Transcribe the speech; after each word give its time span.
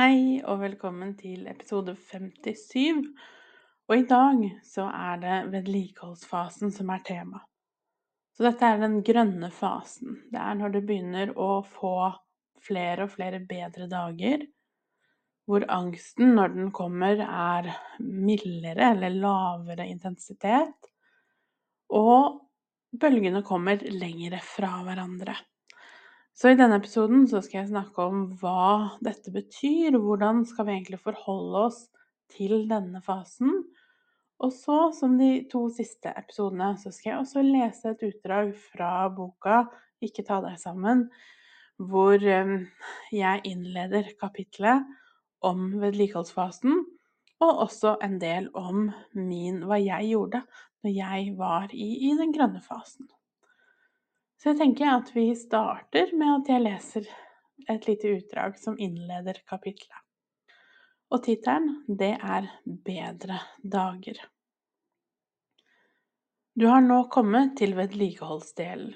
Hei 0.00 0.38
og 0.48 0.62
velkommen 0.62 1.10
til 1.18 1.42
episode 1.50 1.92
57. 2.08 3.02
Og 3.90 3.92
i 3.98 4.04
dag 4.08 4.38
så 4.64 4.86
er 4.86 5.18
det 5.20 5.34
vedlikeholdsfasen 5.52 6.70
som 6.72 6.92
er 6.94 7.02
tema. 7.04 7.42
Så 8.32 8.46
dette 8.46 8.64
er 8.64 8.80
den 8.80 8.94
grønne 9.04 9.50
fasen. 9.52 10.14
Det 10.32 10.40
er 10.40 10.56
når 10.56 10.72
du 10.72 10.78
begynner 10.88 11.34
å 11.36 11.50
få 11.66 11.92
flere 12.64 13.04
og 13.04 13.12
flere 13.12 13.42
bedre 13.44 13.90
dager, 13.92 14.46
hvor 15.44 15.68
angsten, 15.68 16.32
når 16.38 16.56
den 16.56 16.72
kommer, 16.80 17.20
er 17.20 17.68
mildere 18.00 18.94
eller 18.94 19.20
lavere 19.20 19.90
intensitet, 19.90 20.92
og 21.92 22.40
bølgene 23.04 23.44
kommer 23.44 23.84
lengre 23.90 24.40
fra 24.54 24.78
hverandre. 24.86 25.36
Så 26.40 26.48
i 26.48 26.56
denne 26.56 26.78
episoden 26.80 27.26
så 27.28 27.42
skal 27.44 27.58
jeg 27.58 27.68
snakke 27.74 28.00
om 28.00 28.20
hva 28.40 28.96
dette 29.04 29.28
betyr, 29.34 29.98
hvordan 30.00 30.46
skal 30.48 30.64
vi 30.70 30.72
egentlig 30.78 31.02
forholde 31.02 31.66
oss 31.66 31.82
til 32.32 32.62
denne 32.70 33.02
fasen. 33.04 33.58
Og 34.40 34.54
så, 34.56 34.78
som 34.96 35.18
de 35.20 35.42
to 35.52 35.66
siste 35.76 36.14
episodene, 36.16 36.70
så 36.80 36.94
skal 36.96 37.10
jeg 37.10 37.18
også 37.20 37.44
lese 37.44 37.92
et 37.92 38.06
utdrag 38.08 38.54
fra 38.70 39.10
boka 39.12 39.66
'Ikke 40.00 40.24
ta 40.24 40.40
deg 40.40 40.56
sammen', 40.56 41.10
hvor 41.76 42.16
jeg 42.16 43.44
innleder 43.44 44.08
kapitlet 44.16 44.88
om 45.44 45.68
vedlikeholdsfasen, 45.76 46.86
og 47.44 47.64
også 47.68 47.98
en 48.00 48.18
del 48.18 48.48
om 48.56 48.88
min, 49.12 49.60
hva 49.68 49.76
jeg 49.76 50.14
gjorde 50.16 50.46
når 50.80 50.96
jeg 51.04 51.32
var 51.36 51.68
i, 51.68 51.90
i 52.08 52.16
den 52.16 52.32
grønne 52.32 52.64
fasen. 52.64 53.12
Så 54.40 54.54
jeg 54.54 54.56
tenker 54.56 54.88
at 54.88 55.10
vi 55.12 55.26
starter 55.36 56.14
med 56.16 56.30
at 56.38 56.46
jeg 56.48 56.64
leser 56.64 57.08
et 57.68 57.84
lite 57.84 58.14
utdrag 58.16 58.54
som 58.56 58.78
innleder 58.80 59.42
kapitlet. 59.44 59.98
Og 61.12 61.20
tittelen, 61.26 61.82
det 61.86 62.14
er 62.16 62.46
'Bedre 62.64 63.36
dager'. 63.60 64.22
Du 66.56 66.66
har 66.66 66.80
nå 66.80 67.02
kommet 67.12 67.52
til 67.58 67.76
vedlikeholdsdelen, 67.76 68.94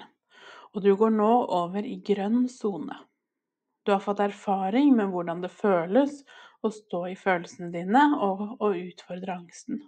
og 0.73 0.81
du 0.81 0.95
går 0.95 1.13
nå 1.13 1.33
over 1.59 1.85
i 1.85 1.99
grønn 2.01 2.49
sone. 2.49 2.97
Du 3.85 3.91
har 3.91 4.01
fått 4.01 4.19
erfaring 4.25 4.95
med 4.95 5.13
hvordan 5.13 5.45
det 5.45 5.51
føles 5.51 6.23
å 6.63 6.73
stå 6.73 7.03
i 7.11 7.15
følelsene 7.15 7.69
dine 7.71 8.03
og, 8.17 8.57
og 8.59 8.81
utfordre 8.81 9.37
angsten. 9.37 9.83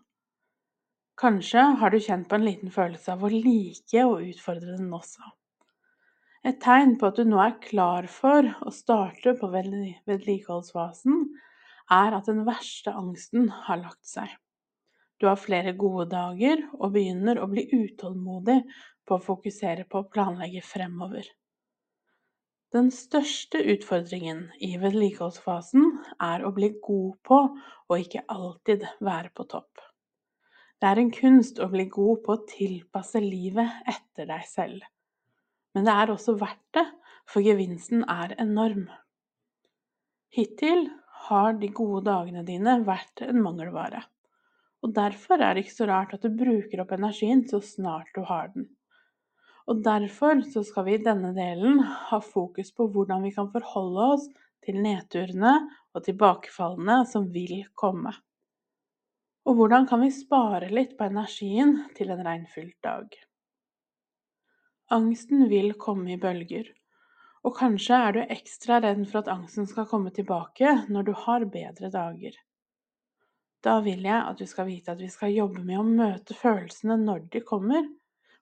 Kanskje 1.17 1.66
har 1.81 1.89
du 1.89 1.99
kjent 1.99 2.30
på 2.30 2.38
en 2.38 2.45
liten 2.45 2.69
følelse 2.69 3.11
av 3.17 3.25
å 3.25 3.33
like 3.33 4.05
å 4.05 4.19
utfordre 4.21 4.77
den 4.77 4.94
også. 4.94 5.36
Et 6.48 6.56
tegn 6.64 6.94
på 6.95 7.09
at 7.09 7.17
du 7.20 7.26
nå 7.28 7.40
er 7.44 7.58
klar 7.59 8.06
for 8.08 8.45
å 8.64 8.72
starte 8.72 9.34
på 9.36 9.50
vedlikeholdsfasen, 9.52 11.26
er 11.92 12.16
at 12.16 12.30
den 12.30 12.45
verste 12.48 12.94
angsten 12.95 13.50
har 13.66 13.81
lagt 13.81 14.08
seg. 14.08 14.30
Du 15.20 15.28
har 15.28 15.42
flere 15.42 15.73
gode 15.76 16.06
dager 16.14 16.62
og 16.78 16.94
begynner 16.95 17.42
å 17.42 17.50
bli 17.52 17.66
utålmodig 17.73 18.62
på 19.04 19.17
å 19.17 19.26
fokusere 19.28 19.88
på 19.92 20.04
å 20.04 20.08
planlegge 20.14 20.64
fremover. 20.64 21.27
Den 22.71 22.94
største 22.95 23.60
utfordringen 23.76 24.45
i 24.64 24.73
vedlikeholdsfasen 24.80 25.88
er 26.23 26.48
å 26.48 26.55
bli 26.55 26.73
god 26.80 27.16
på 27.27 27.44
å 27.88 28.00
ikke 28.00 28.23
alltid 28.32 28.88
være 29.04 29.36
på 29.36 29.48
topp. 29.52 29.88
Det 30.80 30.92
er 30.94 31.02
en 31.02 31.11
kunst 31.11 31.60
å 31.60 31.67
bli 31.71 31.89
god 31.92 32.21
på 32.23 32.38
å 32.38 32.45
tilpasse 32.48 33.20
livet 33.23 33.82
etter 33.89 34.30
deg 34.30 34.45
selv. 34.48 34.83
Men 35.77 35.86
det 35.86 35.93
er 35.93 36.10
også 36.10 36.33
verdt 36.42 36.64
det, 36.73 36.88
for 37.30 37.45
gevinsten 37.45 38.02
er 38.10 38.32
enorm. 38.42 38.88
Hittil 40.33 40.88
har 41.27 41.60
de 41.60 41.70
gode 41.70 42.02
dagene 42.08 42.42
dine 42.48 42.80
vært 42.88 43.21
en 43.21 43.43
mangelvare. 43.45 43.99
Og 44.82 44.95
derfor 44.95 45.38
er 45.38 45.54
det 45.54 45.67
ikke 45.67 45.76
så 45.76 45.88
rart 45.92 46.15
at 46.17 46.26
du 46.26 46.33
bruker 46.33 46.82
opp 46.82 46.95
energien 46.98 47.43
så 47.45 47.61
snart 47.61 48.10
du 48.17 48.23
har 48.26 48.49
den. 48.55 48.65
Og 49.70 49.83
derfor 49.86 50.42
så 50.49 50.65
skal 50.65 50.88
vi 50.88 50.98
i 50.98 51.04
denne 51.05 51.36
delen 51.38 51.83
ha 52.09 52.21
fokus 52.26 52.73
på 52.73 52.89
hvordan 52.89 53.30
vi 53.30 53.36
kan 53.38 53.54
forholde 53.54 54.09
oss 54.15 54.27
til 54.65 54.82
nedturene 54.82 55.54
og 55.94 56.08
tilbakefallene 56.09 57.04
som 57.14 57.30
vil 57.38 57.59
komme. 57.77 58.17
Og 59.45 59.61
hvordan 59.61 59.86
kan 59.86 60.02
vi 60.02 60.09
spare 60.09 60.73
litt 60.73 60.98
på 60.98 61.05
energien 61.05 61.83
til 61.94 62.17
en 62.17 62.26
regnfylt 62.26 62.80
dag. 62.82 63.27
Angsten 64.89 65.49
vil 65.49 65.73
komme 65.75 66.14
i 66.14 66.17
bølger, 66.17 66.67
og 67.43 67.58
kanskje 67.58 67.98
er 68.05 68.14
du 68.15 68.20
ekstra 68.23 68.77
redd 68.80 69.02
for 69.09 69.20
at 69.20 69.31
angsten 69.33 69.67
skal 69.67 69.87
komme 69.89 70.14
tilbake 70.15 70.70
når 70.87 71.09
du 71.09 71.11
har 71.25 71.43
bedre 71.52 71.89
dager. 71.92 72.37
Da 73.59 73.81
vil 73.83 74.05
jeg 74.08 74.21
at 74.21 74.39
du 74.39 74.45
skal 74.47 74.70
vite 74.70 74.93
at 74.93 75.02
vi 75.03 75.09
skal 75.11 75.36
jobbe 75.36 75.65
med 75.67 75.81
å 75.81 75.83
møte 75.83 76.37
følelsene 76.39 76.95
når 77.02 77.26
de 77.33 77.43
kommer, 77.43 77.83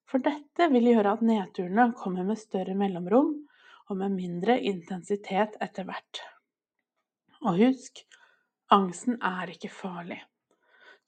for 0.05 0.22
dette 0.22 0.69
vil 0.69 0.91
gjøre 0.91 1.16
at 1.17 1.25
nedturene 1.25 1.88
kommer 1.97 2.28
med 2.29 2.38
større 2.38 2.78
mellomrom 2.78 3.34
og 3.89 3.97
med 4.03 4.13
mindre 4.13 4.59
intensitet 4.61 5.57
etter 5.66 5.89
hvert. 5.89 6.22
Og 7.41 7.57
husk, 7.57 8.05
angsten 8.69 9.17
er 9.17 9.50
ikke 9.57 9.73
farlig. 9.73 10.22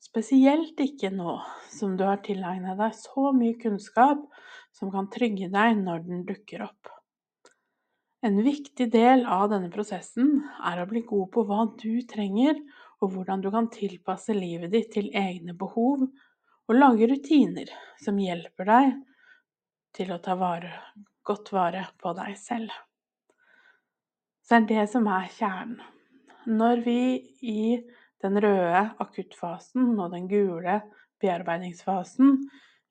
Spesielt 0.01 0.77
ikke 0.81 1.09
nå 1.13 1.39
som 1.73 1.95
du 1.97 2.05
har 2.05 2.21
tilegnet 2.25 2.77
deg 2.77 2.93
så 2.97 3.31
mye 3.37 3.57
kunnskap 3.61 4.25
som 4.77 4.91
kan 4.93 5.09
trygge 5.09 5.49
deg 5.53 5.81
når 5.81 6.05
den 6.05 6.23
dukker 6.27 6.67
opp. 6.67 6.93
En 8.25 8.39
viktig 8.43 8.89
del 8.93 9.25
av 9.29 9.49
denne 9.51 9.69
prosessen 9.73 10.39
er 10.65 10.81
å 10.81 10.87
bli 10.89 11.03
god 11.05 11.29
på 11.33 11.43
hva 11.49 11.65
du 11.77 12.01
trenger, 12.09 12.57
og 13.01 13.13
hvordan 13.13 13.43
du 13.43 13.51
kan 13.53 13.69
tilpasse 13.69 14.33
livet 14.33 14.73
ditt 14.73 14.89
til 14.95 15.11
egne 15.13 15.53
behov, 15.57 16.07
og 16.67 16.75
lage 16.75 17.07
rutiner 17.07 17.69
som 18.01 18.17
hjelper 18.19 18.67
deg 18.67 18.95
til 19.97 20.11
å 20.13 20.19
ta 20.21 20.35
vare, 20.37 20.73
godt 21.25 21.53
vare 21.53 21.85
på 22.01 22.13
deg 22.17 22.33
selv. 22.41 22.73
Så 24.43 24.57
det 24.57 24.63
er 24.63 24.67
det 24.73 24.89
som 24.91 25.07
er 25.11 25.29
kjernen. 25.37 25.79
Når 26.47 26.83
vi 26.85 26.99
i 27.43 27.63
den 28.23 28.39
røde 28.39 28.83
akuttfasen 29.03 29.97
og 29.99 30.13
den 30.13 30.29
gule 30.31 30.79
bearbeidingsfasen 31.21 32.37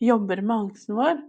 jobber 0.02 0.42
med 0.42 0.56
angsten 0.56 0.98
vår, 0.98 1.22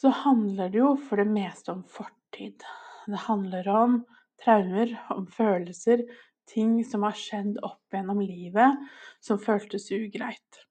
så 0.00 0.10
handler 0.24 0.70
det 0.72 0.80
jo 0.80 0.94
for 1.08 1.20
det 1.20 1.28
meste 1.30 1.72
om 1.72 1.82
fortid. 1.90 2.64
Det 3.06 3.20
handler 3.26 3.68
om 3.68 3.98
traumer, 4.42 4.92
om 5.14 5.26
følelser, 5.30 6.04
ting 6.50 6.78
som 6.84 7.04
har 7.06 7.16
skjedd 7.16 7.58
opp 7.64 7.94
gjennom 7.94 8.20
livet 8.20 8.80
som 9.24 9.40
føltes 9.40 9.90
ugreit. 9.94 10.64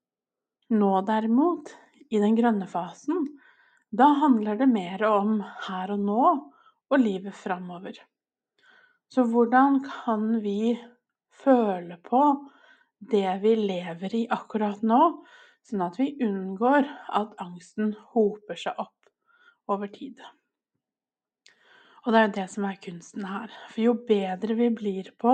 Nå 0.73 0.91
derimot, 1.07 1.71
i 2.13 2.19
den 2.21 2.35
grønne 2.37 2.67
fasen, 2.69 3.25
da 3.93 4.11
handler 4.21 4.57
det 4.59 4.69
mer 4.69 5.03
om 5.07 5.39
her 5.67 5.93
og 5.93 6.01
nå 6.01 6.25
og 6.93 6.99
livet 7.01 7.35
framover. 7.37 7.97
Så 9.09 9.25
hvordan 9.29 9.79
kan 9.85 10.39
vi 10.41 10.75
føle 11.43 11.97
på 12.05 12.21
det 13.11 13.29
vi 13.43 13.55
lever 13.59 14.15
i 14.15 14.23
akkurat 14.31 14.81
nå, 14.85 15.01
sånn 15.65 15.85
at 15.85 15.97
vi 15.99 16.13
unngår 16.25 16.87
at 17.21 17.37
angsten 17.41 17.93
hoper 18.13 18.57
seg 18.59 18.77
opp 18.81 19.02
over 19.71 19.91
tid. 19.91 20.19
Og 22.03 22.11
det 22.11 22.19
er 22.19 22.25
jo 22.27 22.35
det 22.35 22.47
som 22.51 22.65
er 22.67 22.81
kunsten 22.83 23.27
her. 23.27 23.51
For 23.71 23.85
jo 23.85 23.93
bedre 24.07 24.57
vi 24.59 24.69
blir 24.75 25.11
på 25.19 25.33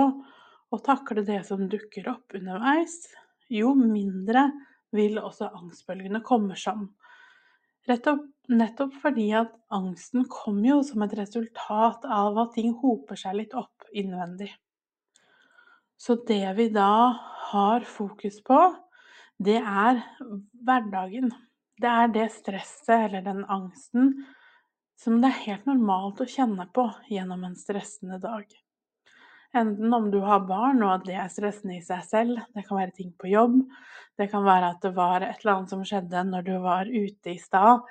å 0.70 0.78
takle 0.86 1.24
det 1.26 1.42
som 1.48 1.66
dukker 1.70 2.06
opp 2.12 2.36
underveis, 2.38 3.02
jo 3.50 3.74
mindre 3.74 4.46
vil 4.94 5.18
også 5.18 5.50
angstbølgene 5.50 6.22
komme 6.26 6.58
som. 6.58 6.88
Opp, 7.90 8.26
nettopp 8.52 8.94
fordi 9.02 9.30
at 9.34 9.50
angsten 9.74 10.28
kommer 10.30 10.68
jo 10.68 10.80
som 10.86 11.02
et 11.02 11.14
resultat 11.18 12.04
av 12.06 12.38
at 12.38 12.54
ting 12.54 12.76
hoper 12.78 13.18
seg 13.18 13.40
litt 13.40 13.56
opp 13.58 13.88
innvendig. 13.90 14.52
Så 16.00 16.20
det 16.28 16.44
vi 16.56 16.68
da 16.72 17.10
har 17.50 17.86
fokus 17.88 18.38
på, 18.46 18.60
det 19.42 19.58
er 19.58 19.98
hverdagen. 20.64 21.32
Det 21.80 21.88
er 21.88 22.10
det 22.12 22.26
stresset 22.34 23.06
eller 23.06 23.22
den 23.24 23.44
angsten 23.48 24.10
som 25.00 25.20
det 25.22 25.30
er 25.30 25.44
helt 25.46 25.68
normalt 25.68 26.18
å 26.20 26.28
kjenne 26.28 26.66
på 26.76 26.84
gjennom 27.08 27.46
en 27.46 27.56
stressende 27.56 28.18
dag. 28.20 28.44
Enten 29.56 29.94
om 29.96 30.10
du 30.12 30.18
har 30.22 30.44
barn 30.46 30.82
og 30.84 30.92
at 30.92 31.06
det 31.08 31.16
er 31.16 31.30
stressende 31.32 31.78
i 31.78 31.84
seg 31.84 32.02
selv, 32.06 32.42
det 32.54 32.66
kan 32.66 32.78
være 32.78 32.94
ting 32.98 33.14
på 33.18 33.30
jobb, 33.32 33.56
det 34.20 34.28
kan 34.30 34.44
være 34.44 34.74
at 34.74 34.84
det 34.84 34.92
var 34.98 35.24
et 35.24 35.40
eller 35.40 35.54
annet 35.54 35.72
som 35.72 35.86
skjedde 35.88 36.24
når 36.28 36.44
du 36.50 36.52
var 36.62 36.90
ute 36.90 37.32
i 37.32 37.40
stad, 37.40 37.88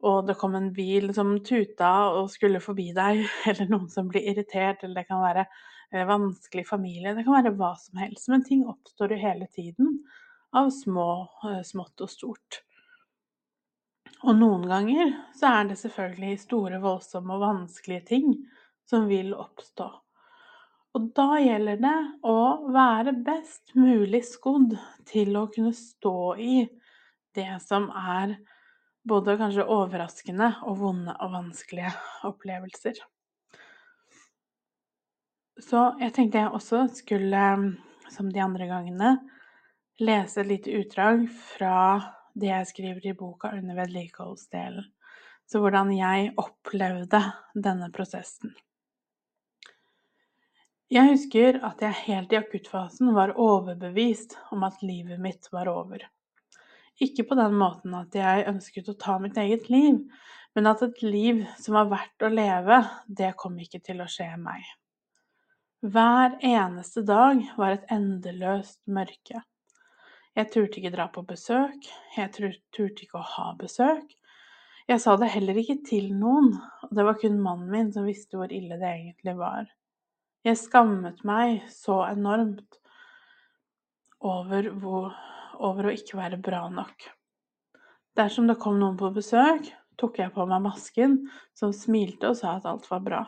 og 0.00 0.24
det 0.26 0.38
kom 0.40 0.56
en 0.56 0.70
bil 0.72 1.12
som 1.14 1.34
tuta 1.44 1.92
og 2.14 2.32
skulle 2.32 2.62
forbi 2.64 2.88
deg, 2.96 3.20
eller 3.52 3.68
noen 3.68 3.92
som 3.92 4.08
blir 4.08 4.32
irritert, 4.32 4.80
eller 4.82 5.02
det 5.02 5.10
kan 5.10 5.20
være 5.22 5.44
eh, 5.44 6.08
vanskelig 6.08 6.64
familie, 6.72 7.12
det 7.18 7.26
kan 7.28 7.36
være 7.36 7.54
hva 7.60 7.74
som 7.84 8.00
helst. 8.00 8.32
Men 8.32 8.48
ting 8.48 8.64
oppstår 8.64 9.12
jo 9.12 9.20
hele 9.20 9.50
tiden 9.52 10.00
av 10.56 10.72
små, 10.74 11.10
eh, 11.52 11.60
smått 11.68 12.00
og 12.00 12.10
stort. 12.16 12.62
Og 14.20 14.36
noen 14.36 14.66
ganger 14.68 15.14
så 15.36 15.54
er 15.60 15.70
det 15.70 15.78
selvfølgelig 15.80 16.42
store, 16.42 16.80
voldsomme 16.82 17.36
og 17.36 17.44
vanskelige 17.44 18.04
ting 18.12 18.32
som 18.88 19.06
vil 19.08 19.32
oppstå. 19.32 19.88
Og 20.98 21.06
da 21.14 21.38
gjelder 21.38 21.78
det 21.80 21.98
å 22.26 22.38
være 22.74 23.14
best 23.24 23.76
mulig 23.78 24.24
skodd 24.26 24.74
til 25.08 25.36
å 25.38 25.46
kunne 25.54 25.72
stå 25.76 26.34
i 26.36 26.64
det 27.38 27.52
som 27.62 27.86
er 27.94 28.34
både 29.06 29.38
kanskje 29.40 29.68
overraskende 29.70 30.50
og 30.66 30.80
vonde 30.82 31.14
og 31.22 31.32
vanskelige 31.36 31.94
opplevelser. 32.28 32.98
Så 35.60 35.84
jeg 36.00 36.12
tenkte 36.16 36.42
jeg 36.42 36.56
også 36.56 36.86
skulle, 36.96 37.44
som 38.10 38.30
de 38.32 38.42
andre 38.42 38.66
gangene, 38.68 39.14
lese 40.00 40.40
et 40.42 40.48
lite 40.48 40.74
utdrag 40.80 41.26
fra 41.28 41.76
det 42.34 42.50
jeg 42.50 42.70
skriver 42.70 43.10
i 43.10 43.14
boka 43.16 43.52
under 43.56 43.78
vedlikeholdsdelen. 43.78 44.86
Så 45.50 45.58
hvordan 45.58 45.90
jeg 45.96 46.32
opplevde 46.38 47.20
denne 47.54 47.88
prosessen. 47.94 48.52
Jeg 50.90 51.06
husker 51.12 51.60
at 51.66 51.82
jeg 51.82 52.02
helt 52.08 52.32
i 52.34 52.38
akuttfasen 52.38 53.12
var 53.14 53.36
overbevist 53.38 54.36
om 54.50 54.64
at 54.66 54.80
livet 54.82 55.20
mitt 55.22 55.46
var 55.54 55.70
over. 55.70 56.02
Ikke 57.00 57.24
på 57.28 57.36
den 57.38 57.54
måten 57.58 57.94
at 57.94 58.14
jeg 58.14 58.48
ønsket 58.50 58.90
å 58.90 58.96
ta 58.98 59.14
mitt 59.22 59.38
eget 59.38 59.70
liv, 59.70 60.00
men 60.54 60.66
at 60.66 60.82
et 60.82 60.98
liv 61.06 61.44
som 61.62 61.78
var 61.78 61.92
verdt 61.92 62.26
å 62.26 62.32
leve, 62.32 62.80
det 63.06 63.30
kom 63.38 63.54
ikke 63.62 63.78
til 63.86 64.02
å 64.02 64.08
skje 64.10 64.32
meg. 64.42 64.66
Hver 65.80 66.34
eneste 66.44 67.06
dag 67.06 67.38
var 67.56 67.78
et 67.78 67.86
endeløst 67.94 68.82
mørke. 68.90 69.40
Jeg 70.38 70.50
turte 70.54 70.78
ikke 70.78 70.92
dra 70.94 71.08
på 71.10 71.24
besøk, 71.26 71.86
jeg 72.16 72.30
turte 72.36 73.04
ikke 73.04 73.18
å 73.18 73.26
ha 73.34 73.50
besøk. 73.58 74.12
Jeg 74.90 75.02
sa 75.02 75.16
det 75.18 75.30
heller 75.32 75.58
ikke 75.58 75.80
til 75.86 76.12
noen, 76.16 76.52
og 76.86 76.92
det 76.94 77.04
var 77.06 77.18
kun 77.20 77.40
mannen 77.42 77.70
min 77.70 77.90
som 77.94 78.06
visste 78.08 78.38
hvor 78.38 78.52
ille 78.54 78.78
det 78.80 78.90
egentlig 78.90 79.34
var. 79.38 79.68
Jeg 80.46 80.56
skammet 80.56 81.20
meg 81.26 81.66
så 81.70 81.98
enormt 82.08 82.78
over, 84.20 84.70
hvor, 84.80 85.10
over 85.60 85.90
å 85.90 85.94
ikke 85.94 86.18
være 86.20 86.40
bra 86.40 86.64
nok. 86.72 87.10
Dersom 88.18 88.48
det 88.50 88.58
kom 88.62 88.78
noen 88.80 88.96
på 89.00 89.12
besøk, 89.14 89.68
tok 90.00 90.18
jeg 90.22 90.32
på 90.34 90.46
meg 90.48 90.64
masken, 90.64 91.20
som 91.56 91.74
smilte 91.76 92.30
og 92.30 92.38
sa 92.40 92.56
at 92.56 92.66
alt 92.70 92.88
var 92.90 93.04
bra. 93.04 93.20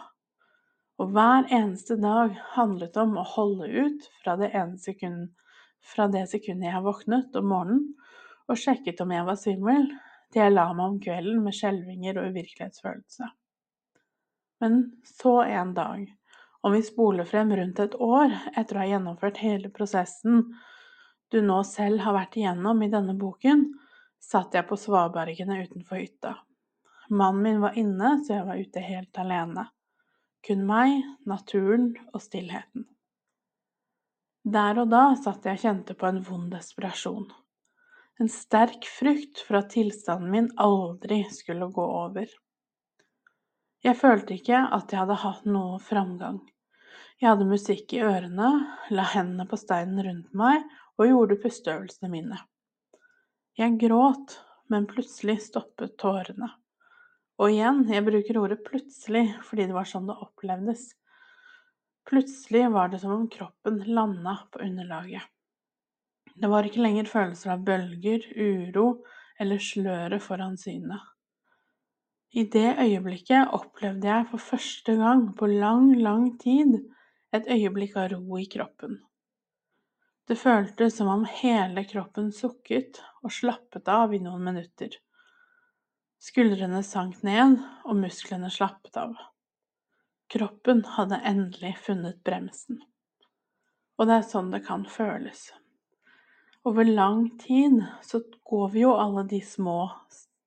Og 1.01 1.13
hver 1.13 1.49
eneste 1.53 1.99
dag 2.01 2.35
handlet 2.55 2.97
om 3.01 3.17
å 3.19 3.27
holde 3.35 3.69
ut 3.69 4.09
fra 4.23 4.39
det, 4.41 4.53
sekund, 4.81 5.31
fra 5.83 6.09
det 6.11 6.25
sekundet 6.31 6.71
jeg 6.71 6.85
våknet 6.85 7.37
om 7.39 7.51
morgenen 7.51 7.85
og 8.51 8.59
sjekket 8.59 9.01
om 9.05 9.13
jeg 9.15 9.27
var 9.27 9.39
svimmel, 9.39 9.87
til 10.33 10.43
jeg 10.45 10.55
la 10.55 10.67
meg 10.73 10.89
om 10.89 10.99
kvelden 11.03 11.43
med 11.45 11.55
skjelvinger 11.57 12.19
og 12.19 12.33
uvirkelighetsfølelse. 12.33 13.29
Men 14.63 14.83
så 15.07 15.37
en 15.45 15.73
dag 15.77 16.05
om 16.63 16.73
vi 16.73 16.83
spoler 16.87 17.27
frem 17.27 17.51
rundt 17.57 17.81
et 17.83 17.95
år 17.99 18.35
etter 18.55 18.77
å 18.77 18.83
ha 18.85 18.91
gjennomført 18.93 19.41
hele 19.43 19.71
prosessen 19.75 20.45
du 21.33 21.41
nå 21.43 21.59
selv 21.67 22.05
har 22.05 22.15
vært 22.15 22.37
igjennom 22.39 22.83
i 22.85 22.91
denne 22.93 23.17
boken, 23.19 23.65
satt 24.23 24.55
jeg 24.55 24.69
på 24.69 24.77
svabergene 24.79 25.63
utenfor 25.65 25.99
hytta. 25.99 26.37
Mannen 27.11 27.43
min 27.43 27.63
var 27.65 27.79
inne, 27.81 28.19
så 28.23 28.37
jeg 28.37 28.47
var 28.47 28.61
ute 28.61 28.83
helt 28.85 29.19
alene. 29.19 29.65
Kun 30.47 30.63
meg, 30.69 31.03
naturen 31.27 31.91
og 32.13 32.23
stillheten. 32.23 32.87
Der 34.43 34.79
og 34.83 34.89
da 34.91 35.13
satt 35.15 35.45
jeg 35.47 35.55
og 35.55 35.63
kjente 35.63 35.95
på 35.95 36.09
en 36.09 36.23
vond 36.27 36.49
desperasjon. 36.51 37.29
En 38.19 38.31
sterk 38.31 38.89
frykt 38.91 39.39
for 39.47 39.61
at 39.61 39.71
tilstanden 39.71 40.33
min 40.33 40.49
aldri 40.59 41.21
skulle 41.31 41.69
gå 41.71 41.85
over. 41.85 42.27
Jeg 43.87 43.99
følte 43.99 44.35
ikke 44.35 44.59
at 44.75 44.91
jeg 44.91 44.99
hadde 44.99 45.19
hatt 45.23 45.47
noe 45.47 45.79
framgang. 45.83 46.41
Jeg 47.23 47.31
hadde 47.31 47.47
musikk 47.47 47.95
i 47.95 48.01
ørene, 48.03 48.49
la 48.91 49.05
hendene 49.13 49.47
på 49.47 49.59
steinen 49.59 50.03
rundt 50.03 50.35
meg 50.35 50.67
og 50.99 51.07
gjorde 51.07 51.39
pusteøvelsene 51.43 52.11
mine. 52.11 52.39
Jeg 53.59 53.79
gråt, 53.79 54.41
men 54.71 54.89
plutselig 54.91 55.39
stoppet 55.45 55.95
tårene. 56.03 56.51
Og 57.39 57.55
igjen, 57.55 57.85
jeg 57.91 58.07
bruker 58.07 58.41
ordet 58.43 58.59
plutselig 58.67 59.29
fordi 59.47 59.69
det 59.71 59.77
var 59.77 59.87
sånn 59.87 60.11
det 60.11 60.19
opplevdes. 60.19 60.89
Plutselig 62.09 62.71
var 62.73 62.89
det 62.89 62.99
som 63.03 63.13
om 63.13 63.29
kroppen 63.31 63.79
landa 63.87 64.39
på 64.53 64.59
underlaget. 64.65 65.23
Det 66.35 66.49
var 66.49 66.67
ikke 66.67 66.83
lenger 66.83 67.09
følelser 67.09 67.55
av 67.55 67.65
bølger, 67.67 68.25
uro 68.37 69.05
eller 69.41 69.61
sløret 69.63 70.23
foran 70.25 70.57
synet. 70.61 71.01
I 72.33 72.47
det 72.49 72.79
øyeblikket 72.81 73.53
opplevde 73.53 74.09
jeg 74.09 74.29
for 74.31 74.41
første 74.41 74.95
gang 74.97 75.27
på 75.37 75.47
lang, 75.51 75.93
lang 76.01 76.31
tid 76.41 76.79
et 77.37 77.49
øyeblikk 77.49 77.97
av 78.01 78.15
ro 78.15 78.39
i 78.41 78.49
kroppen. 78.49 79.03
Det 80.29 80.39
føltes 80.41 80.97
som 80.97 81.11
om 81.13 81.27
hele 81.29 81.85
kroppen 81.85 82.31
sukket 82.33 83.03
og 83.21 83.35
slappet 83.35 83.89
av 83.93 84.15
i 84.15 84.21
noen 84.23 84.45
minutter. 84.49 84.95
Skuldrene 86.23 86.81
sank 86.87 87.21
ned, 87.27 87.59
og 87.85 87.99
musklene 87.99 88.49
slappet 88.53 88.97
av. 88.97 89.17
Kroppen 90.33 90.85
hadde 90.97 91.21
endelig 91.29 91.75
funnet 91.85 92.23
bremsen. 92.25 92.79
Og 94.01 94.09
det 94.09 94.15
er 94.17 94.25
sånn 94.25 94.49
det 94.55 94.63
kan 94.65 94.87
føles. 94.89 95.51
Over 96.65 96.89
lang 96.89 97.27
tid 97.43 97.83
så 98.07 98.23
går 98.49 98.71
vi 98.73 98.85
jo 98.85 98.95
alle 98.97 99.27
de 99.29 99.43
små 99.45 99.91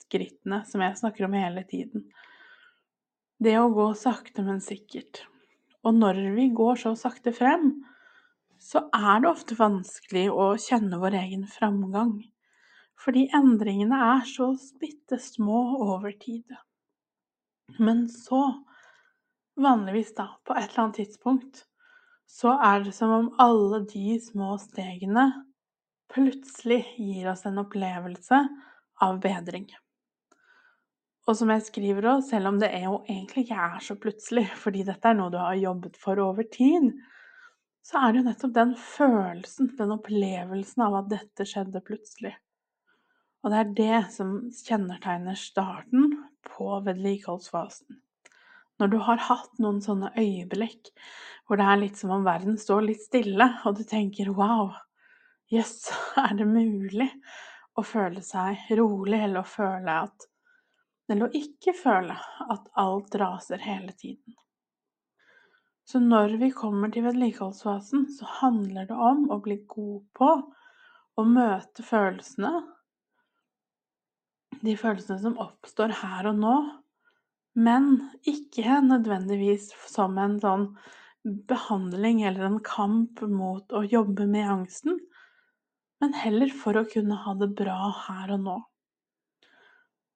skrittene 0.06 0.64
som 0.66 0.82
jeg 0.82 0.98
snakker 0.98 1.28
om 1.28 1.38
hele 1.38 1.62
tiden. 1.70 2.08
Det 3.38 3.54
å 3.60 3.70
gå 3.76 3.92
sakte, 4.00 4.42
men 4.48 4.64
sikkert. 4.64 5.26
Og 5.86 5.94
når 5.94 6.22
vi 6.34 6.48
går 6.56 6.82
så 6.82 6.96
sakte 6.98 7.36
frem, 7.36 7.76
så 8.58 8.88
er 8.90 9.22
det 9.22 9.30
ofte 9.30 9.58
vanskelig 9.60 10.30
å 10.34 10.54
kjenne 10.58 10.98
vår 10.98 11.20
egen 11.22 11.44
framgang. 11.52 12.15
Fordi 12.98 13.27
endringene 13.36 14.00
er 14.15 14.25
så 14.25 14.54
bitte 14.82 15.20
små 15.22 15.60
over 15.84 16.15
tid. 16.18 16.56
Men 17.77 18.08
så, 18.10 18.64
vanligvis 19.56 20.14
da, 20.18 20.28
på 20.44 20.56
et 20.56 20.70
eller 20.70 20.84
annet 20.84 21.02
tidspunkt, 21.02 21.66
så 22.28 22.56
er 22.58 22.84
det 22.86 22.94
som 22.98 23.12
om 23.14 23.32
alle 23.42 23.84
de 23.90 24.20
små 24.20 24.56
stegene 24.62 25.30
plutselig 26.14 26.84
gir 26.98 27.32
oss 27.32 27.46
en 27.46 27.62
opplevelse 27.62 28.40
av 29.02 29.20
bedring. 29.24 29.68
Og 31.26 31.38
som 31.38 31.50
jeg 31.50 31.66
skriver 31.66 32.06
òg, 32.12 32.24
selv 32.26 32.52
om 32.52 32.60
det 32.62 32.70
jo 32.84 33.00
egentlig 33.08 33.48
ikke 33.48 33.68
er 33.68 33.84
så 33.84 33.98
plutselig, 33.98 34.46
fordi 34.64 34.86
dette 34.88 35.10
er 35.10 35.18
noe 35.18 35.34
du 35.34 35.40
har 35.42 35.58
jobbet 35.60 35.98
for 36.02 36.22
over 36.22 36.48
tid, 36.52 36.92
så 37.86 38.02
er 38.02 38.14
det 38.14 38.22
jo 38.22 38.28
nettopp 38.30 38.54
den 38.56 38.74
følelsen, 38.82 39.70
den 39.78 39.94
opplevelsen 39.94 40.88
av 40.88 41.02
at 41.04 41.12
dette 41.12 41.46
skjedde 41.46 41.84
plutselig. 41.86 42.34
Og 43.46 43.54
det 43.54 43.60
er 43.60 43.76
det 43.78 44.00
som 44.16 44.40
kjennetegner 44.58 45.38
starten 45.38 46.16
på 46.50 46.80
vedlikeholdsfasen. 46.88 48.00
Når 48.79 48.91
du 48.91 48.98
har 49.08 49.22
hatt 49.29 49.60
noen 49.63 49.82
sånne 49.84 50.12
øyeblikk 50.20 50.91
hvor 51.46 51.60
det 51.62 51.67
er 51.70 51.79
litt 51.79 52.00
som 52.00 52.12
om 52.12 52.25
verden 52.25 52.58
står 52.60 52.88
litt 52.88 53.03
stille, 53.05 53.48
og 53.63 53.77
du 53.77 53.84
tenker 53.88 54.32
'wow, 54.34 54.74
jøss, 55.51 55.75
yes, 55.91 56.00
er 56.25 56.34
det 56.39 56.48
mulig?' 56.50 57.12
å 57.75 57.84
føle 57.84 58.22
seg 58.24 58.72
rolig, 58.79 59.20
eller 59.20 59.44
å 59.44 59.50
føle 59.50 60.00
at 60.08 60.27
eller 61.12 61.27
å 61.27 61.38
ikke 61.38 61.75
føle 61.77 62.15
at 62.50 62.70
alt 62.82 63.15
raser 63.22 63.62
hele 63.62 63.94
tiden. 63.94 64.34
Så 65.86 66.00
når 66.01 66.38
vi 66.41 66.50
kommer 66.50 66.89
til 66.89 67.05
vedlikeholdsfasen, 67.05 68.08
så 68.10 68.25
handler 68.39 68.88
det 68.89 68.96
om 68.98 69.27
å 69.29 69.38
bli 69.44 69.60
god 69.70 70.01
på 70.17 70.32
å 71.15 71.25
møte 71.29 71.86
følelsene, 71.86 72.63
de 74.65 74.74
følelsene 74.79 75.20
som 75.22 75.38
oppstår 75.44 75.94
her 76.01 76.32
og 76.32 76.39
nå, 76.41 76.55
men 77.56 77.90
ikke 78.28 78.82
nødvendigvis 78.84 79.72
som 79.90 80.18
en 80.20 80.38
sånn 80.44 80.70
behandling 81.50 82.22
eller 82.28 82.50
en 82.50 82.62
kamp 82.66 83.24
mot 83.32 83.74
å 83.74 83.84
jobbe 83.88 84.28
med 84.30 84.50
angsten, 84.58 85.00
men 86.04 86.16
heller 86.20 86.52
for 86.54 86.78
å 86.78 86.86
kunne 86.92 87.18
ha 87.24 87.34
det 87.40 87.50
bra 87.58 87.90
her 88.06 88.36
og 88.36 88.44
nå. 88.46 88.58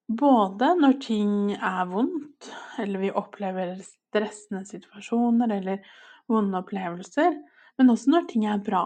Både 0.09 0.73
når 0.77 0.95
ting 1.05 1.33
er 1.53 1.83
vondt, 1.89 2.49
eller 2.81 3.05
vi 3.05 3.11
opplever 3.13 3.75
stressende 3.85 4.65
situasjoner, 4.65 5.53
eller 5.59 5.83
vonde 6.29 6.61
opplevelser, 6.61 7.35
men 7.77 7.93
også 7.93 8.13
når 8.13 8.29
ting 8.29 8.47
er 8.49 8.61
bra. 8.65 8.83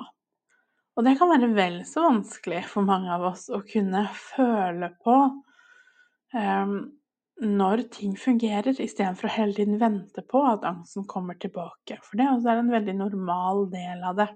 Og 0.94 1.08
det 1.08 1.16
kan 1.18 1.32
være 1.32 1.50
vel 1.56 1.80
så 1.90 2.04
vanskelig 2.06 2.66
for 2.70 2.86
mange 2.86 3.10
av 3.16 3.24
oss 3.32 3.48
å 3.50 3.64
kunne 3.66 4.04
føle 4.14 4.92
på 5.02 5.16
um, 6.36 6.76
når 7.42 7.88
ting 7.94 8.14
fungerer, 8.20 8.78
istedenfor 8.78 9.28
å 9.28 9.34
hele 9.34 9.56
tiden 9.58 9.80
vente 9.82 10.22
på 10.30 10.44
at 10.48 10.66
angsten 10.68 11.08
kommer 11.10 11.38
tilbake. 11.42 11.98
For 12.06 12.20
det 12.20 12.28
er 12.28 12.60
en 12.60 12.72
veldig 12.72 12.96
normal 13.00 13.66
del 13.74 14.04
av 14.06 14.20
det. 14.22 14.30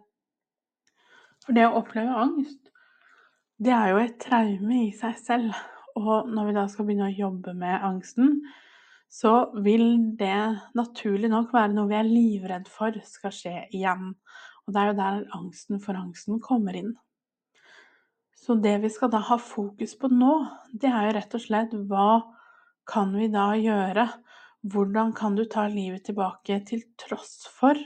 For 1.45 1.55
det 1.55 1.67
å 1.67 1.77
oppleve 1.79 2.15
angst, 2.25 2.71
det 3.61 3.73
er 3.73 3.91
jo 3.93 3.99
et 4.01 4.17
traume 4.21 4.81
i 4.87 4.93
seg 4.97 5.17
selv. 5.21 5.59
Og 5.97 6.29
når 6.29 6.49
vi 6.49 6.55
da 6.57 6.65
skal 6.69 6.87
begynne 6.87 7.09
å 7.09 7.17
jobbe 7.17 7.53
med 7.57 7.85
angsten, 7.85 8.41
så 9.09 9.49
vil 9.63 10.17
det 10.19 10.59
naturlig 10.77 11.29
nok 11.31 11.53
være 11.55 11.73
noe 11.73 11.89
vi 11.89 11.97
er 11.97 12.09
livredd 12.09 12.67
for 12.69 12.97
skal 13.07 13.33
skje 13.33 13.55
igjen. 13.71 14.11
Og 14.67 14.73
det 14.73 14.81
er 14.81 14.89
jo 14.89 14.97
der 14.97 15.21
angsten 15.37 15.81
for 15.81 15.97
angsten 15.97 16.41
kommer 16.43 16.75
inn. 16.75 16.91
Så 18.37 18.57
det 18.61 18.75
vi 18.83 18.91
skal 18.93 19.11
da 19.11 19.21
ha 19.29 19.39
fokus 19.41 19.95
på 19.99 20.09
nå, 20.11 20.33
det 20.71 20.91
er 20.91 21.07
jo 21.07 21.15
rett 21.17 21.37
og 21.39 21.43
slett 21.43 21.73
hva 21.89 22.09
kan 22.87 23.13
vi 23.17 23.27
da 23.31 23.51
gjøre? 23.59 24.07
Hvordan 24.67 25.13
kan 25.15 25.35
du 25.37 25.45
ta 25.45 25.67
livet 25.71 26.07
tilbake 26.07 26.59
til 26.67 26.83
tross 26.99 27.45
for 27.53 27.77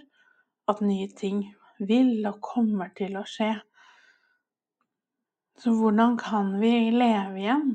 at 0.71 0.81
nye 0.85 1.09
ting 1.17 1.43
vil 1.81 2.21
og 2.29 2.39
kommer 2.45 2.93
til 2.97 3.17
å 3.19 3.25
skje? 3.27 3.53
Så 5.61 5.73
hvordan 5.77 6.15
kan 6.17 6.55
vi 6.61 6.89
leve 6.93 7.41
igjen, 7.41 7.67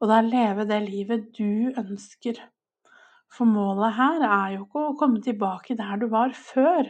og 0.00 0.08
da 0.12 0.22
leve 0.24 0.64
det 0.68 0.78
livet 0.86 1.32
du 1.36 1.72
ønsker? 1.76 2.38
For 3.32 3.48
målet 3.48 3.96
her 3.98 4.22
er 4.24 4.54
jo 4.54 4.64
ikke 4.64 4.84
å 4.86 4.96
komme 5.00 5.20
tilbake 5.24 5.76
der 5.76 6.00
du 6.00 6.06
var 6.12 6.32
før. 6.36 6.88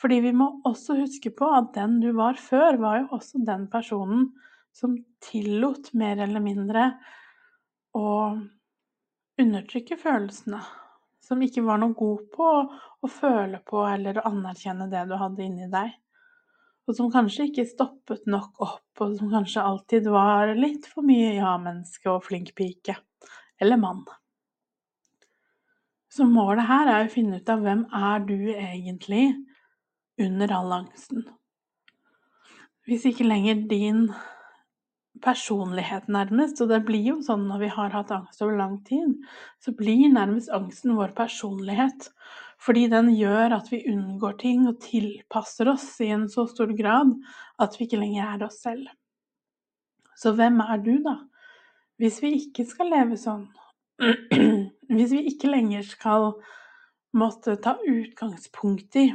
Fordi 0.00 0.20
vi 0.24 0.32
må 0.36 0.46
også 0.66 0.96
huske 0.98 1.30
på 1.36 1.48
at 1.54 1.74
den 1.76 1.98
du 2.02 2.10
var 2.16 2.38
før, 2.40 2.78
var 2.80 3.02
jo 3.02 3.10
også 3.18 3.42
den 3.46 3.68
personen 3.72 4.30
som 4.74 4.96
tillot 5.22 5.92
mer 5.94 6.22
eller 6.24 6.42
mindre 6.42 6.86
å 7.94 8.06
undertrykke 9.40 9.98
følelsene. 10.00 10.60
Som 11.24 11.42
ikke 11.42 11.64
var 11.64 11.80
noe 11.80 11.96
god 11.96 12.24
på 12.34 12.48
å 13.04 13.10
føle 13.10 13.60
på 13.64 13.84
eller 13.88 14.20
å 14.20 14.26
anerkjenne 14.28 14.90
det 14.92 15.06
du 15.08 15.14
hadde 15.20 15.44
inni 15.46 15.70
deg. 15.72 15.94
Og 16.84 16.98
som 16.98 17.08
kanskje 17.12 17.48
ikke 17.48 17.64
stoppet 17.64 18.26
nok 18.28 18.60
opp, 18.60 18.90
og 19.00 19.14
som 19.16 19.30
kanskje 19.32 19.64
alltid 19.64 20.10
var 20.12 20.52
litt 20.58 20.84
for 20.90 21.06
mye 21.06 21.32
ja-menneske 21.38 22.10
og 22.12 22.26
flink 22.26 22.52
pike. 22.58 22.98
Eller 23.60 23.80
mann. 23.80 24.02
Så 26.12 26.26
målet 26.28 26.68
her 26.68 26.90
er 26.92 27.06
å 27.06 27.10
finne 27.10 27.40
ut 27.40 27.48
av 27.50 27.64
hvem 27.64 27.86
er 27.88 28.20
du 28.28 28.36
egentlig 28.52 29.24
under 30.20 30.52
all 30.54 30.76
angsten. 30.76 31.24
Hvis 32.84 33.06
ikke 33.08 33.26
lenger 33.26 33.64
din 33.70 34.04
personlighet 35.24 36.08
nærmest, 36.12 36.60
og 36.62 36.70
det 36.70 36.82
blir 36.86 37.06
jo 37.14 37.18
sånn 37.24 37.46
når 37.48 37.62
vi 37.64 37.70
har 37.74 37.94
hatt 37.96 38.12
angst 38.14 38.42
over 38.44 38.58
lang 38.58 38.78
tid, 38.86 39.16
så 39.62 39.72
blir 39.76 40.12
nærmest 40.12 40.52
angsten 40.54 40.94
vår 40.98 41.14
personlighet. 41.16 42.10
Fordi 42.64 42.86
den 42.92 43.10
gjør 43.16 43.56
at 43.58 43.70
vi 43.72 43.82
unngår 43.90 44.36
ting 44.40 44.68
og 44.70 44.78
tilpasser 44.84 45.68
oss 45.72 45.88
i 46.04 46.10
en 46.14 46.28
så 46.32 46.46
stor 46.48 46.70
grad 46.76 47.12
at 47.60 47.76
vi 47.76 47.88
ikke 47.88 48.00
lenger 48.00 48.36
er 48.36 48.46
oss 48.46 48.60
selv. 48.64 48.86
Så 50.16 50.32
hvem 50.38 50.60
er 50.62 50.80
du, 50.84 50.94
da? 51.04 51.18
Hvis 52.00 52.20
vi 52.22 52.34
ikke 52.38 52.64
skal 52.68 52.92
leve 52.92 53.18
sånn, 53.20 53.48
hvis 54.94 55.12
vi 55.14 55.24
ikke 55.30 55.50
lenger 55.50 55.84
skal 55.86 56.32
måtte 57.14 57.56
ta 57.62 57.76
utgangspunkt 57.78 58.98
i 58.98 59.08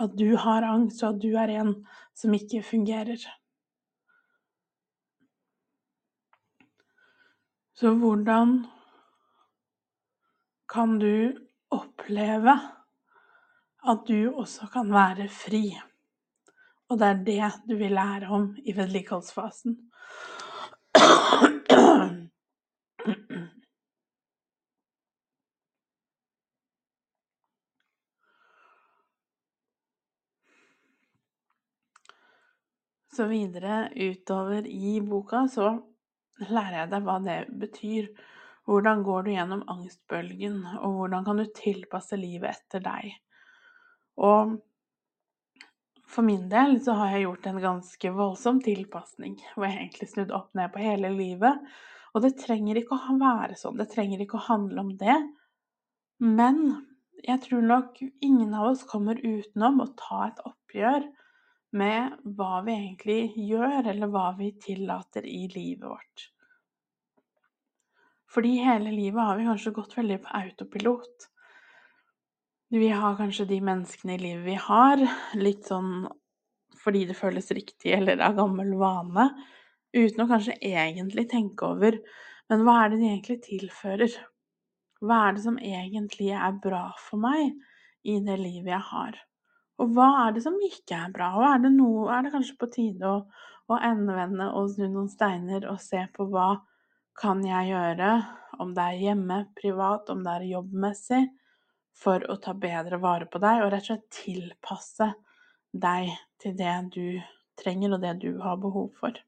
at 0.00 0.14
du 0.16 0.34
har 0.40 0.64
angst, 0.66 1.02
og 1.02 1.14
at 1.14 1.22
du 1.22 1.34
er 1.38 1.52
en 1.60 1.74
som 2.16 2.32
ikke 2.34 2.62
fungerer. 2.64 3.20
Så 7.74 7.94
hvordan 7.98 8.66
kan 10.68 10.98
du 11.00 11.32
oppleve 11.72 12.54
at 13.88 14.04
du 14.08 14.34
også 14.34 14.68
kan 14.72 14.92
være 14.92 15.28
fri? 15.28 15.64
Og 16.92 16.98
det 17.00 17.08
er 17.08 17.22
det 17.24 17.52
du 17.68 17.76
vil 17.80 17.96
lære 17.96 18.28
om 18.28 18.50
i 18.64 18.76
vedlikeholdsfasen. 18.76 19.78
Så 33.12 33.26
videre 33.28 33.90
utover 33.96 34.66
i 34.66 35.00
boka 35.04 35.46
så 35.48 35.91
lærer 36.50 36.82
jeg 36.82 36.92
deg 36.92 37.06
hva 37.06 37.18
det 37.22 37.38
betyr. 37.62 38.10
Hvordan 38.68 39.02
går 39.06 39.24
du 39.24 39.30
gjennom 39.32 39.62
angstbølgen, 39.70 40.60
og 40.78 40.98
hvordan 40.98 41.24
kan 41.26 41.40
du 41.40 41.46
tilpasse 41.56 42.18
livet 42.18 42.52
etter 42.54 42.84
deg? 42.84 43.16
Og 44.22 44.54
for 46.12 46.26
min 46.26 46.44
del 46.52 46.76
så 46.84 46.94
har 46.98 47.14
jeg 47.14 47.24
gjort 47.24 47.48
en 47.48 47.62
ganske 47.62 48.12
voldsom 48.12 48.60
tilpasning, 48.62 49.38
hvor 49.54 49.66
jeg 49.66 49.78
egentlig 49.78 50.10
snudde 50.10 50.36
opp 50.36 50.52
ned 50.58 50.72
på 50.74 50.82
hele 50.84 51.10
livet. 51.14 51.72
Og 52.12 52.24
det 52.24 52.34
trenger 52.42 52.78
ikke 52.78 52.98
å 52.98 53.16
være 53.20 53.56
sånn, 53.56 53.78
det 53.80 53.88
trenger 53.94 54.22
ikke 54.22 54.36
å 54.38 54.46
handle 54.50 54.84
om 54.84 54.92
det. 55.00 55.16
Men 56.22 56.60
jeg 57.24 57.40
tror 57.46 57.64
nok 57.64 57.98
ingen 58.02 58.52
av 58.54 58.74
oss 58.74 58.84
kommer 58.88 59.18
utenom 59.22 59.80
å 59.82 59.90
ta 59.98 60.26
et 60.28 60.44
oppgjør 60.46 61.08
med 61.72 62.16
hva 62.36 62.60
vi 62.66 62.74
egentlig 62.74 63.48
gjør, 63.48 63.88
eller 63.92 64.12
hva 64.12 64.30
vi 64.38 64.52
tillater 64.60 65.26
i 65.28 65.46
livet 65.52 65.88
vårt. 65.88 66.26
Fordi 68.32 68.54
hele 68.64 68.92
livet 68.94 69.20
har 69.20 69.38
vi 69.38 69.46
kanskje 69.48 69.74
gått 69.76 69.96
veldig 69.96 70.18
på 70.24 70.34
autopilot. 70.38 71.28
Vi 72.72 72.88
har 72.88 73.16
kanskje 73.18 73.48
de 73.50 73.60
menneskene 73.64 74.16
i 74.16 74.22
livet 74.22 74.46
vi 74.46 74.58
har, 74.68 75.02
litt 75.36 75.68
sånn 75.68 76.06
fordi 76.82 77.04
det 77.06 77.14
føles 77.14 77.50
riktig 77.54 77.92
eller 77.94 78.20
av 78.24 78.34
gammel 78.38 78.72
vane, 78.80 79.28
uten 79.92 80.24
å 80.24 80.28
kanskje 80.30 80.56
egentlig 80.64 81.28
tenke 81.30 81.68
over 81.68 81.98
men 82.52 82.66
hva 82.66 82.82
er 82.84 82.90
det 82.92 82.98
de 83.00 83.08
egentlig 83.08 83.38
tilfører? 83.46 84.14
Hva 85.00 85.18
er 85.26 85.36
det 85.36 85.44
som 85.46 85.54
egentlig 85.56 86.34
er 86.36 86.58
bra 86.60 86.90
for 87.00 87.22
meg 87.22 87.54
i 88.04 88.18
det 88.26 88.34
livet 88.42 88.74
jeg 88.74 88.84
har? 88.90 89.20
Og 89.82 89.94
hva 89.96 90.08
er 90.24 90.36
det 90.36 90.44
som 90.44 90.58
ikke 90.62 90.94
er 90.94 91.14
bra? 91.14 91.32
Og 91.40 91.46
er 91.48 91.62
det, 91.64 91.72
noe, 91.74 92.06
er 92.14 92.22
det 92.22 92.32
kanskje 92.34 92.58
på 92.60 92.68
tide 92.70 93.08
å, 93.08 93.24
å 93.66 93.78
endevende 93.82 94.52
og 94.58 94.70
snu 94.70 94.86
noen 94.86 95.10
steiner 95.10 95.66
og 95.70 95.80
se 95.82 96.04
på 96.14 96.28
hva 96.30 96.52
kan 97.18 97.42
jeg 97.44 97.72
gjøre, 97.72 98.12
om 98.62 98.72
det 98.76 98.84
er 98.84 99.00
hjemme, 99.02 99.38
privat, 99.58 100.08
om 100.12 100.22
det 100.24 100.36
er 100.36 100.46
jobbmessig, 100.52 101.22
for 101.98 102.24
å 102.30 102.38
ta 102.40 102.54
bedre 102.56 102.96
vare 103.02 103.26
på 103.28 103.40
deg 103.42 103.64
og 103.64 103.72
rett 103.74 103.84
og 103.84 103.90
slett 103.90 104.06
tilpasse 104.16 105.10
deg 105.72 106.08
til 106.40 106.54
det 106.56 106.76
du 106.94 107.04
trenger 107.60 107.96
og 107.96 108.04
det 108.04 108.14
du 108.22 108.30
har 108.40 108.56
behov 108.62 108.88
for. 109.00 109.18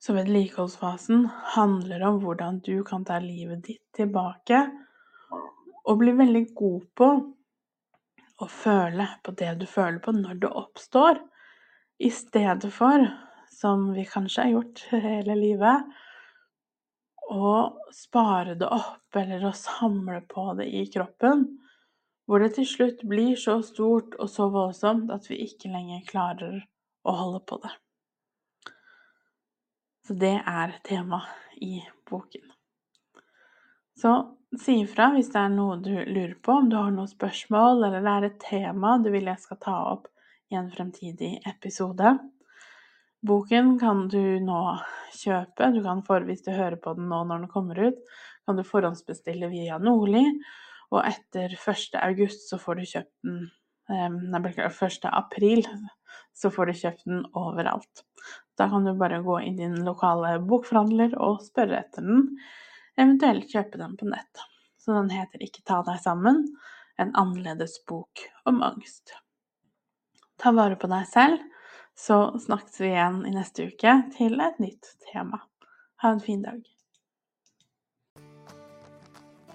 Så 0.00 0.14
vedlikeholdsfasen 0.16 1.26
handler 1.56 2.06
om 2.08 2.22
hvordan 2.22 2.62
du 2.64 2.80
kan 2.88 3.04
ta 3.04 3.18
livet 3.20 3.66
ditt 3.66 3.84
tilbake 3.96 4.62
og 5.84 6.00
bli 6.00 6.14
veldig 6.16 6.44
god 6.56 6.86
på 6.96 7.10
å 8.40 8.48
føle 8.48 9.06
på 9.24 9.34
det 9.36 9.54
du 9.60 9.66
føler 9.68 10.00
på 10.02 10.14
når 10.16 10.40
det 10.44 10.52
oppstår, 10.62 11.20
i 12.00 12.08
stedet 12.14 12.70
for, 12.72 13.04
som 13.52 13.90
vi 13.92 14.06
kanskje 14.08 14.46
har 14.46 14.54
gjort 14.54 14.84
hele 15.04 15.36
livet, 15.36 15.90
å 17.30 17.50
spare 17.94 18.56
det 18.58 18.66
opp 18.66 19.16
eller 19.20 19.44
å 19.46 19.54
samle 19.54 20.22
på 20.26 20.48
det 20.58 20.66
i 20.66 20.86
kroppen, 20.90 21.44
hvor 22.26 22.42
det 22.42 22.54
til 22.56 22.66
slutt 22.66 23.04
blir 23.10 23.36
så 23.38 23.60
stort 23.66 24.16
og 24.18 24.30
så 24.30 24.48
voldsomt 24.50 25.10
at 25.14 25.28
vi 25.30 25.38
ikke 25.44 25.70
lenger 25.70 26.02
klarer 26.08 26.58
å 27.06 27.14
holde 27.20 27.40
på 27.46 27.60
det. 27.62 27.72
Så 30.06 30.16
det 30.18 30.36
er 30.38 30.74
tema 30.86 31.20
i 31.62 31.80
boken. 32.10 32.50
Så 33.98 34.14
si 34.58 34.80
ifra 34.82 35.10
hvis 35.14 35.30
det 35.32 35.40
er 35.40 35.52
noe 35.52 35.76
du 35.82 35.92
lurer 35.92 36.34
på, 36.42 36.56
om 36.62 36.70
du 36.70 36.76
har 36.78 36.90
noen 36.94 37.10
spørsmål, 37.10 37.84
eller 37.86 38.02
det 38.02 38.14
er 38.14 38.26
et 38.28 38.40
tema 38.42 38.96
du 39.02 39.10
vil 39.14 39.30
jeg 39.30 39.42
skal 39.42 39.60
ta 39.62 39.76
opp 39.92 40.08
i 40.50 40.58
en 40.58 40.70
fremtidig 40.72 41.36
episode. 41.46 42.16
Boken 43.26 43.76
kan 43.78 44.06
du 44.10 44.40
nå 44.42 44.62
kjøpe. 45.14 45.68
Du 45.74 45.82
kan 45.84 46.00
for, 46.06 46.24
hvis 46.26 46.42
du 46.46 46.50
hører 46.56 46.78
på 46.80 46.94
den 46.96 47.10
nå 47.12 47.20
når 47.28 47.44
den 47.44 47.52
kommer 47.52 47.78
ut, 47.90 48.00
kan 48.48 48.56
du 48.56 48.64
forhåndsbestille 48.66 49.50
via 49.52 49.78
Nordli. 49.78 50.24
Og 50.90 51.04
etter 51.04 51.52
1. 51.54 51.98
august 52.00 52.48
så 52.50 52.58
får 52.58 52.80
du 52.80 52.88
kjøpt 52.94 53.12
den 53.26 53.50
Nei, 53.90 54.38
1. 54.54 55.06
april 55.10 55.64
så 56.36 56.50
får 56.54 56.70
du 56.70 56.78
kjøpt 56.78 57.08
den 57.08 57.24
overalt. 57.34 58.04
Da 58.58 58.68
kan 58.70 58.84
du 58.86 58.92
bare 58.94 59.22
gå 59.24 59.40
i 59.42 59.54
din 59.56 59.80
lokale 59.86 60.36
bokforhandler 60.46 61.16
og 61.18 61.40
spørre 61.42 61.80
etter 61.80 62.06
den 62.06 62.28
eventuelt 63.00 63.48
kjøpe 63.50 63.80
den 63.80 63.96
på 63.98 64.08
nett. 64.08 64.44
Så 64.80 64.94
den 64.96 65.10
heter 65.12 65.42
Ikke 65.44 65.64
ta 65.66 65.82
deg 65.86 66.00
sammen. 66.02 66.46
en 67.00 67.14
annerledes 67.16 67.78
bok 67.88 68.20
om 68.44 68.62
angst. 68.62 69.14
Ta 70.36 70.52
vare 70.52 70.76
på 70.76 70.88
deg 70.90 71.06
selv, 71.08 71.38
så 71.96 72.38
snakkes 72.44 72.80
vi 72.80 72.90
igjen 72.90 73.22
i 73.24 73.32
neste 73.32 73.70
uke 73.70 73.94
til 74.12 74.36
et 74.40 74.60
nytt 74.60 74.90
tema. 75.06 75.40
Ha 76.04 76.12
en 76.12 76.20
fin 76.20 76.42
dag. 76.44 76.60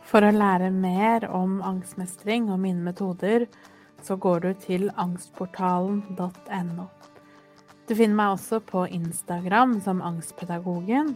For 0.05 0.25
å 0.25 0.33
lære 0.33 0.71
mer 0.73 1.25
om 1.29 1.59
angstmestring 1.65 2.49
og 2.53 2.61
mine 2.65 2.81
metoder, 2.85 3.47
så 4.01 4.17
går 4.21 4.43
du 4.43 4.51
til 4.65 4.89
angstportalen.no. 5.01 6.85
Du 7.85 7.93
finner 7.93 8.17
meg 8.17 8.35
også 8.35 8.61
på 8.65 8.85
Instagram 8.89 9.79
som 9.85 10.01
Angstpedagogen, 10.01 11.15